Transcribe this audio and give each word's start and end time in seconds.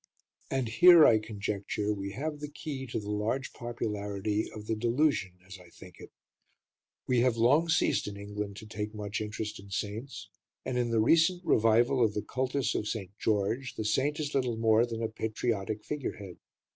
And 0.49 0.67
here, 0.67 1.05
I 1.05 1.19
conjecture, 1.19 1.93
we 1.93 2.13
have 2.13 2.39
the 2.39 2.47
key 2.49 2.87
to 2.87 2.99
the 2.99 3.11
large 3.11 3.53
popularity 3.53 4.49
of 4.51 4.65
the 4.65 4.75
delusion 4.75 5.33
as 5.45 5.59
I 5.59 5.69
think 5.69 5.97
it. 5.99 6.09
We 7.07 7.19
have 7.19 7.37
long 7.37 7.69
ceased 7.69 8.07
in 8.07 8.17
England 8.17 8.55
to 8.55 8.65
take 8.65 8.95
much 8.95 9.21
interest 9.21 9.59
in 9.59 9.69
saints, 9.69 10.31
and 10.65 10.75
in 10.75 10.89
the 10.89 10.99
recent 10.99 11.45
revival 11.45 12.03
of 12.03 12.15
the 12.15 12.23
cultus 12.23 12.73
of 12.73 12.87
St. 12.87 13.11
George, 13.19 13.75
the 13.75 13.85
saint 13.85 14.19
is 14.19 14.33
little 14.33 14.57
more 14.57 14.87
than 14.87 15.03
a 15.03 15.07
patriotic 15.07 15.83
figurehead. 15.85 16.37